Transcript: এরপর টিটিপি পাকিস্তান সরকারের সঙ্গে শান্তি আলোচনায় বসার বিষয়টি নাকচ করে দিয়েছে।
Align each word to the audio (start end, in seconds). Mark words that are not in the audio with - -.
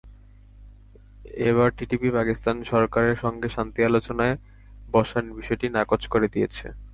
এরপর 1.39 1.69
টিটিপি 1.77 2.09
পাকিস্তান 2.17 2.55
সরকারের 2.71 3.17
সঙ্গে 3.23 3.47
শান্তি 3.55 3.79
আলোচনায় 3.89 4.35
বসার 4.89 5.23
বিষয়টি 5.39 5.67
নাকচ 5.75 6.01
করে 6.13 6.27
দিয়েছে। 6.33 6.65